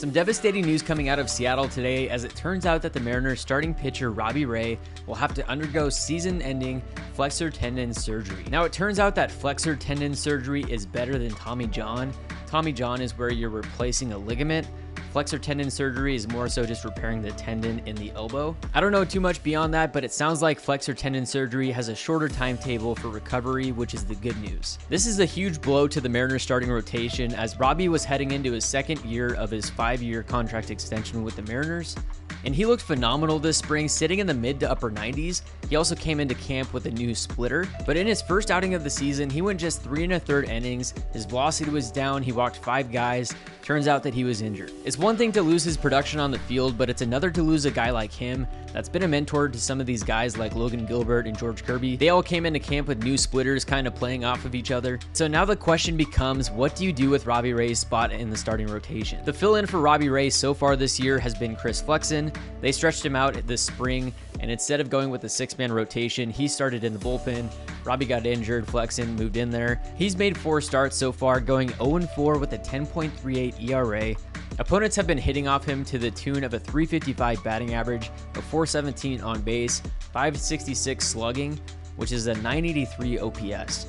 [0.00, 3.38] Some devastating news coming out of Seattle today as it turns out that the Mariners
[3.38, 6.80] starting pitcher Robbie Ray will have to undergo season ending
[7.12, 8.44] flexor tendon surgery.
[8.50, 12.14] Now, it turns out that flexor tendon surgery is better than Tommy John.
[12.46, 14.66] Tommy John is where you're replacing a ligament.
[15.10, 18.56] Flexor tendon surgery is more so just repairing the tendon in the elbow.
[18.74, 21.88] I don't know too much beyond that, but it sounds like flexor tendon surgery has
[21.88, 24.78] a shorter timetable for recovery, which is the good news.
[24.88, 28.52] This is a huge blow to the Mariners starting rotation as Robbie was heading into
[28.52, 31.96] his second year of his five year contract extension with the Mariners
[32.44, 35.42] and he looked phenomenal this spring, sitting in the mid to upper 90s.
[35.68, 38.84] He also came into camp with a new splitter, but in his first outing of
[38.84, 40.94] the season, he went just three and a third innings.
[41.12, 43.34] His velocity was down, he walked five guys.
[43.62, 44.72] Turns out that he was injured.
[44.84, 47.64] It's one thing to lose his production on the field, but it's another to lose
[47.64, 50.84] a guy like him that's been a mentor to some of these guys like Logan
[50.84, 51.96] Gilbert and George Kirby.
[51.96, 54.98] They all came into camp with new splitters kind of playing off of each other.
[55.12, 58.36] So now the question becomes what do you do with Robbie Ray's spot in the
[58.36, 59.24] starting rotation?
[59.24, 62.30] The fill in for Robbie Ray so far this year has been Chris Flexen.
[62.60, 66.30] They stretched him out this spring, and instead of going with a six man rotation,
[66.30, 67.50] he started in the bullpen.
[67.84, 69.80] Robbie got injured, Flexen moved in there.
[69.96, 74.14] He's made four starts so far, going 0 4 with a 10.38 ERA.
[74.58, 78.42] Opponents have been hitting off him to the tune of a 355 batting average, a
[78.42, 79.80] 417 on base,
[80.12, 81.58] 566 slugging,
[81.96, 83.86] which is a 983 OPS.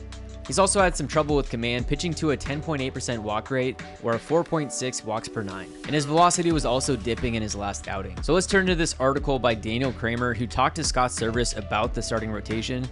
[0.47, 4.19] He's also had some trouble with command, pitching to a 10.8% walk rate or a
[4.19, 5.71] 4.6 walks per nine.
[5.85, 8.21] And his velocity was also dipping in his last outing.
[8.23, 11.93] So let's turn to this article by Daniel Kramer, who talked to Scott Servais about
[11.93, 12.87] the starting rotation.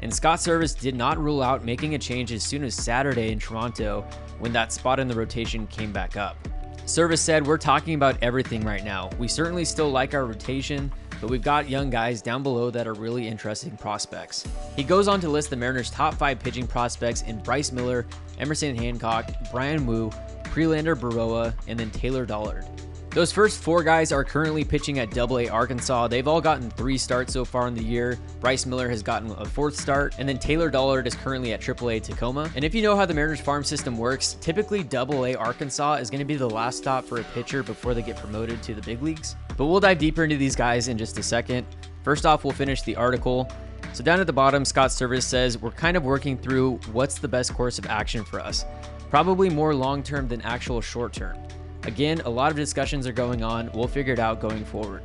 [0.00, 3.38] And Scott Servais did not rule out making a change as soon as Saturday in
[3.38, 4.06] Toronto
[4.38, 6.36] when that spot in the rotation came back up.
[6.86, 9.08] Servais said, We're talking about everything right now.
[9.18, 12.94] We certainly still like our rotation, but we've got young guys down below that are
[12.94, 14.46] really interesting prospects.
[14.74, 18.06] He goes on to list the Mariners' top five pitching prospects in Bryce Miller,
[18.38, 20.10] Emerson Hancock, Bryan Woo,
[20.44, 22.66] Prelander Berroa, and then Taylor Dollard.
[23.14, 26.08] Those first four guys are currently pitching at AA Arkansas.
[26.08, 28.18] They've all gotten three starts so far in the year.
[28.40, 32.02] Bryce Miller has gotten a fourth start, and then Taylor Dollard is currently at AAA
[32.02, 32.50] Tacoma.
[32.56, 36.20] And if you know how the Mariners farm system works, typically AA Arkansas is going
[36.20, 39.02] to be the last stop for a pitcher before they get promoted to the big
[39.02, 39.36] leagues.
[39.58, 41.66] But we'll dive deeper into these guys in just a second.
[42.04, 43.46] First off, we'll finish the article.
[43.92, 47.28] So down at the bottom, Scott Servais says, We're kind of working through what's the
[47.28, 48.64] best course of action for us.
[49.10, 51.36] Probably more long term than actual short term.
[51.84, 53.70] Again, a lot of discussions are going on.
[53.74, 55.02] We'll figure it out going forward.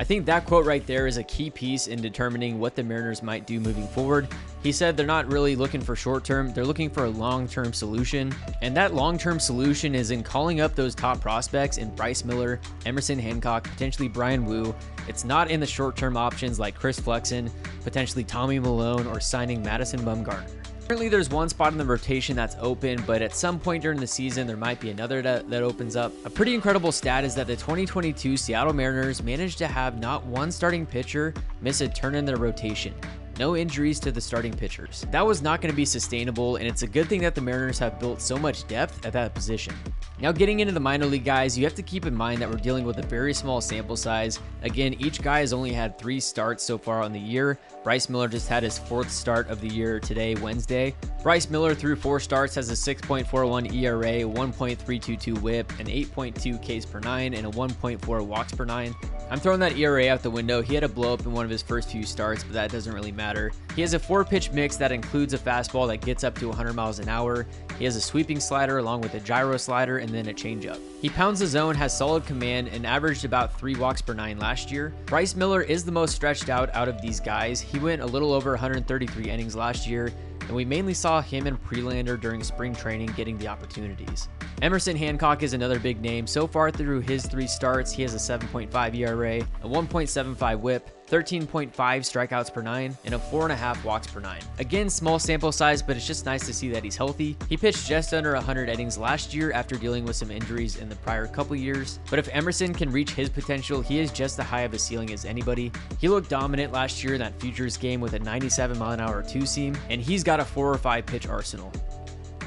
[0.00, 3.22] I think that quote right there is a key piece in determining what the Mariners
[3.22, 4.28] might do moving forward.
[4.62, 7.74] He said they're not really looking for short term, they're looking for a long term
[7.74, 8.34] solution.
[8.62, 12.60] And that long term solution is in calling up those top prospects in Bryce Miller,
[12.86, 14.74] Emerson Hancock, potentially Bryan Woo.
[15.06, 17.50] It's not in the short term options like Chris Flexen,
[17.84, 20.48] potentially Tommy Milone, or signing Madison Bumgarner.
[20.90, 24.08] Currently, there's one spot in the rotation that's open, but at some point during the
[24.08, 26.12] season, there might be another that, that opens up.
[26.24, 30.50] A pretty incredible stat is that the 2022 Seattle Mariners managed to have not one
[30.50, 32.92] starting pitcher miss a turn in their rotation.
[33.40, 35.06] No injuries to the starting pitchers.
[35.10, 37.78] That was not going to be sustainable, and it's a good thing that the Mariners
[37.78, 39.72] have built so much depth at that position.
[40.20, 42.58] Now, getting into the minor league guys, you have to keep in mind that we're
[42.58, 44.38] dealing with a very small sample size.
[44.60, 47.58] Again, each guy has only had three starts so far on the year.
[47.82, 50.94] Bryce Miller just had his fourth start of the year today, Wednesday.
[51.22, 57.00] Bryce Miller, through four starts, has a 6.41 ERA, 1.322 whip, an 8.2 Ks per
[57.00, 58.94] nine, and a 1.4 walks per nine.
[59.30, 60.60] I'm throwing that ERA out the window.
[60.60, 62.92] He had a blow up in one of his first few starts, but that doesn't
[62.92, 63.52] really matter.
[63.76, 66.72] He has a four pitch mix that includes a fastball that gets up to 100
[66.72, 67.46] miles an hour.
[67.78, 70.80] He has a sweeping slider along with a gyro slider and then a changeup.
[71.00, 74.72] He pounds the zone, has solid command, and averaged about three walks per nine last
[74.72, 74.92] year.
[75.06, 77.60] Bryce Miller is the most stretched out out of these guys.
[77.60, 81.62] He went a little over 133 innings last year, and we mainly saw him and
[81.64, 84.28] Prelander during spring training getting the opportunities.
[84.62, 86.26] Emerson Hancock is another big name.
[86.26, 91.70] So far through his three starts, he has a 7.5 ERA, a 1.75 whip, 13.5
[91.72, 94.42] strikeouts per nine, and a 4.5 walks per nine.
[94.58, 97.38] Again, small sample size, but it's just nice to see that he's healthy.
[97.48, 100.96] He pitched just under 100 innings last year after dealing with some injuries in the
[100.96, 101.98] prior couple years.
[102.10, 105.10] But if Emerson can reach his potential, he is just as high of a ceiling
[105.10, 105.72] as anybody.
[105.98, 109.22] He looked dominant last year in that Futures game with a 97 mile an hour
[109.22, 111.72] two seam, and he's got a four or five pitch arsenal.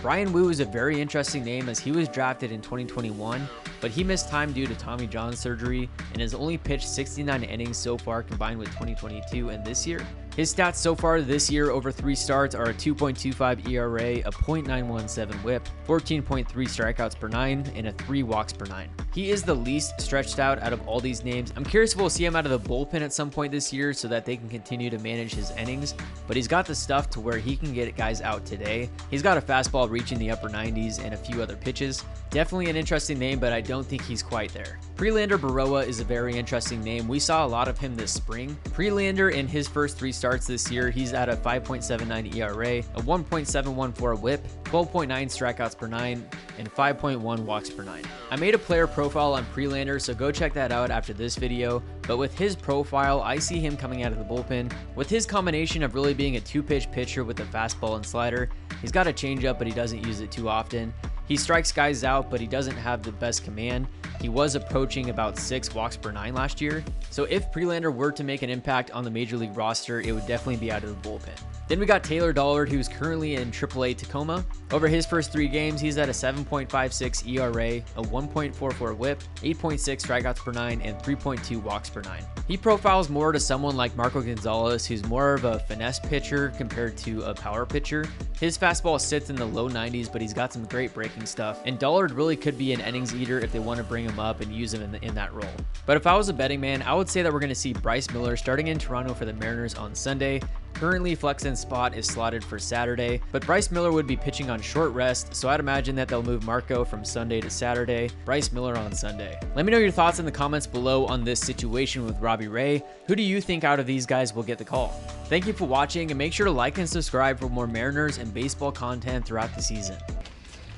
[0.04, 3.48] Bryan Woo is a very interesting name as he was drafted in 2021,
[3.84, 7.76] but he missed time due to Tommy John surgery and has only pitched 69 innings
[7.76, 10.08] so far combined with 2022 and this year.
[10.38, 15.44] His stats so far this year over three starts are a 2.25 ERA, a .917
[15.44, 18.90] whip, 14.3 strikeouts per nine, and a 3 walks per nine.
[19.14, 21.54] He is the least stretched out out of all these names.
[21.56, 23.94] I'm curious if we'll see him out of the bullpen at some point this year
[23.94, 25.94] so that they can continue to manage his innings,
[26.26, 28.90] but he's got the stuff to where he can get guys out today.
[29.12, 32.04] He's got a fastball reaching the upper 90s and a few other pitches.
[32.32, 34.78] Definitely an interesting name, but I don't don't think he's quite there.
[34.96, 37.08] Prelander Berroa is a very interesting name.
[37.08, 38.56] We saw a lot of him this spring.
[38.66, 44.22] Prelander in his first three starts this year, he's at a 5.79 ERA, a 1.714
[44.22, 46.24] whip, 12.9 strikeouts per nine,
[46.60, 48.04] and 5.1 walks per nine.
[48.30, 51.82] I made a player profile on Prelander, so go check that out after this video,
[52.04, 54.72] but with his profile, I see him coming out of the bullpen.
[54.96, 58.50] With his combination of really being a two-pitch pitcher with a fastball and slider,
[58.82, 60.94] he's got a changeup, but he doesn't use it too often.
[61.28, 63.88] He strikes guys out, but he doesn't have the best command.
[64.22, 66.84] He was approaching about six walks per nine last year.
[67.10, 70.28] So if Prelander were to make an impact on the major league roster, it would
[70.28, 71.40] definitely be out of the bullpen.
[71.68, 74.44] Then we got Taylor Dollard, who's currently in AAA Tacoma.
[74.72, 80.38] Over his first three games, he's at a 7.56 ERA, a 1.44 whip, 8.6 strikeouts
[80.38, 82.26] per nine, and 3.2 walks per nine.
[82.48, 86.98] He profiles more to someone like Marco Gonzalez, who's more of a finesse pitcher compared
[86.98, 88.06] to a power pitcher.
[88.38, 91.62] His fastball sits in the low 90s, but he's got some great breaking stuff.
[91.66, 94.42] And Dollard really could be an innings eater if they want to bring him up
[94.42, 95.46] and use him in, the, in that role.
[95.86, 97.72] But if I was a betting man, I would say that we're going to see
[97.72, 100.42] Bryce Miller starting in Toronto for the Mariners on Sunday.
[100.84, 104.92] Currently, Flexen's spot is slotted for Saturday, but Bryce Miller would be pitching on short
[104.92, 108.92] rest, so I'd imagine that they'll move Marco from Sunday to Saturday, Bryce Miller on
[108.92, 109.40] Sunday.
[109.56, 112.84] Let me know your thoughts in the comments below on this situation with Robbie Ray.
[113.08, 114.90] Who do you think out of these guys will get the call?
[115.28, 118.34] Thank you for watching, and make sure to like and subscribe for more Mariners and
[118.34, 119.96] baseball content throughout the season.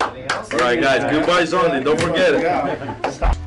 [0.01, 0.11] All
[0.59, 1.83] right, guys, goodbyes only.
[1.83, 3.37] Don't forget it.